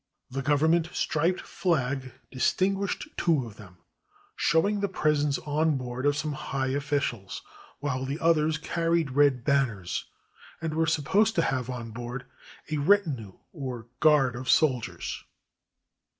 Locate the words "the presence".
4.79-5.37